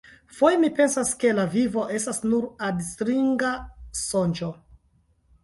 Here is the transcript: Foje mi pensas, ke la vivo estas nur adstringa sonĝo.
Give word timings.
Foje 0.35 0.57
mi 0.61 0.69
pensas, 0.77 1.11
ke 1.23 1.33
la 1.39 1.45
vivo 1.55 1.83
estas 1.97 2.23
nur 2.31 2.49
adstringa 2.69 3.53
sonĝo. 4.03 4.51